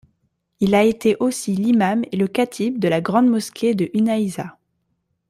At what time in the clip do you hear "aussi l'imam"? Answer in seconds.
1.19-2.01